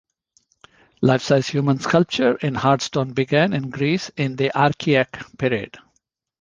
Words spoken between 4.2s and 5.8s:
the Archaic period.